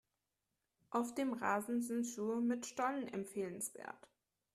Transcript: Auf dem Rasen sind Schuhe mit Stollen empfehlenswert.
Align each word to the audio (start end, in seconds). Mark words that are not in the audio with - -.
Auf 0.89 1.13
dem 1.13 1.31
Rasen 1.31 1.83
sind 1.83 2.05
Schuhe 2.07 2.41
mit 2.41 2.65
Stollen 2.65 3.07
empfehlenswert. 3.07 4.09